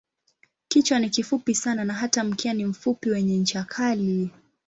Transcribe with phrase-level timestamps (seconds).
[0.67, 4.31] Kichwa ni kifupi sana na hata mkia ni mfupi wenye ncha kali.